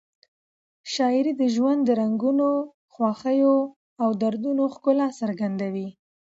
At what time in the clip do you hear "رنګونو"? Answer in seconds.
2.01-2.49